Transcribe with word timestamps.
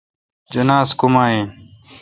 جناز 0.51 0.89
کوما 0.99 1.23
این۔ 1.31 1.45